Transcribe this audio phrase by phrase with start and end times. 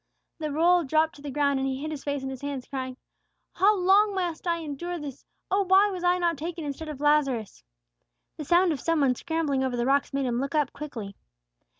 [0.39, 2.97] The roll dropped to the ground, and he hid his face in his hands, crying,
[3.53, 5.27] "How long must I endure this?
[5.51, 7.63] Oh, why was I not taken instead of Lazarus?"
[8.37, 11.15] The sound of some one scrambling over the rocks made him look up quickly.